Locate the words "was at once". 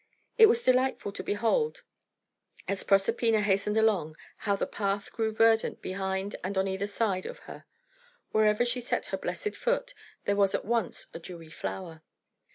10.35-11.05